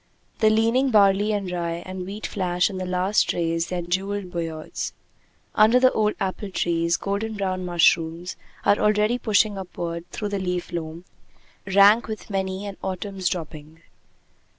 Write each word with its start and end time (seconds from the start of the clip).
The 0.39 0.49
leaning 0.49 0.89
barley 0.89 1.31
and 1.31 1.51
rye 1.51 1.83
and 1.85 2.07
wheat 2.07 2.25
flash 2.25 2.71
in 2.71 2.79
the 2.79 2.87
last 2.87 3.33
rays 3.33 3.67
their 3.67 3.83
jeweled 3.83 4.31
beards. 4.31 4.93
Under 5.53 5.79
the 5.79 5.91
old 5.91 6.15
apple 6.19 6.49
trees, 6.49 6.97
golden 6.97 7.35
brown 7.35 7.63
mushrooms 7.65 8.35
are 8.65 8.79
already 8.79 9.19
pushing 9.19 9.59
upward 9.59 10.09
through 10.09 10.29
the 10.29 10.39
leaf 10.39 10.71
loam, 10.71 11.05
rank 11.67 12.07
with 12.07 12.31
many 12.31 12.65
an 12.65 12.77
autumn's 12.81 13.29
dropping. 13.29 13.83